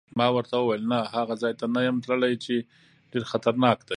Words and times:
ما 0.17 0.27
ورته 0.35 0.55
وویل: 0.57 0.83
نه، 0.91 0.99
هغه 1.15 1.33
ځای 1.41 1.53
ته 1.59 1.65
نه 1.73 1.79
یم 1.87 1.97
تللی 2.05 2.35
چې 2.43 2.55
ډېر 3.11 3.23
خطرناک 3.31 3.79
دی. 3.87 3.89